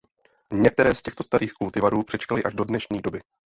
Některé 0.53 0.95
z 0.95 1.01
těchto 1.01 1.23
starých 1.23 1.53
kultivarů 1.53 2.03
přečkaly 2.03 2.43
až 2.43 2.53
do 2.53 2.63
dnešní 2.63 2.99
doby. 3.01 3.21